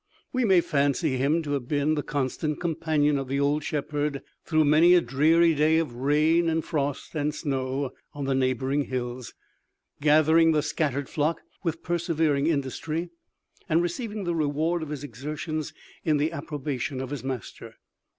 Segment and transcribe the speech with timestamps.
[0.33, 4.65] We may fancy him to have been the constant companion of the old shepherd through
[4.65, 9.35] many a dreary day of rain, and frost, and snow on the neighbouring hills,
[10.01, 13.09] gathering the scattered flock with persevering industry,
[13.69, 15.71] and receiving the reward of his exertions
[16.03, 17.75] in the approbation of his master.